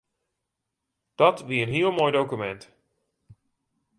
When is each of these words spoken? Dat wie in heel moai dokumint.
Dat 1.15 1.43
wie 1.47 1.61
in 1.65 1.73
heel 1.75 1.91
moai 1.95 2.11
dokumint. 2.15 2.63